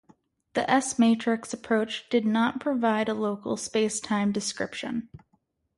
The 0.55 0.67
S-matrix 0.67 1.53
approach 1.53 2.09
did 2.09 2.25
not 2.25 2.59
provide 2.59 3.07
a 3.07 3.13
local 3.13 3.55
space-time 3.55 4.31
description. 4.31 5.09